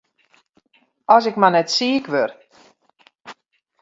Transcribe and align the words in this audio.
As 1.15 1.25
ik 1.29 1.39
mar 1.39 1.53
net 1.53 1.69
siik 1.75 2.05
wurd! 2.11 2.35